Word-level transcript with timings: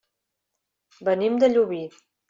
Venim 1.11 1.39
de 1.45 1.53
Llubí. 1.55 1.83